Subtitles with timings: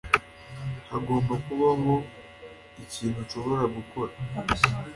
[0.91, 1.93] Hagomba kubaho
[2.83, 4.13] ikintu nshobora gukora